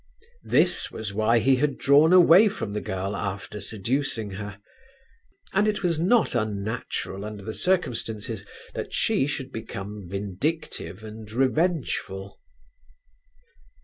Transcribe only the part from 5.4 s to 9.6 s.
And it was not unnatural under the circumstances that she should